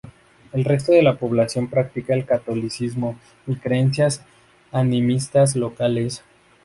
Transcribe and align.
El 0.51 0.63
resto 0.65 0.93
de 0.93 1.03
la 1.03 1.15
población 1.19 1.67
practica 1.69 2.15
el 2.15 2.25
catolicismo 2.25 3.19
y 3.45 3.55
creencias 3.57 4.23
animistas 4.71 5.55
locales. 5.55 6.23